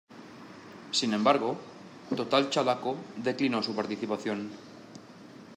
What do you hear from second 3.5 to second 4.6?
su participación.